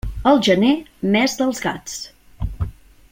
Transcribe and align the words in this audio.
El 0.29 0.39
gener, 0.47 0.71
mes 1.17 1.37
dels 1.43 1.61
gats. 1.67 2.01